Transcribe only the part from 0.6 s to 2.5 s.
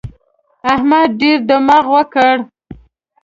احمد ډېر دماغ وکړ.